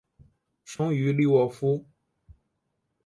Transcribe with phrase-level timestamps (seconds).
[0.65, 1.85] 生于利沃夫。